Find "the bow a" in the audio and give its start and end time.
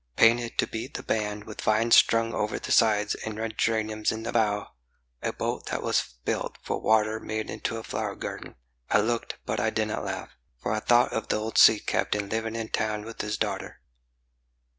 4.23-5.31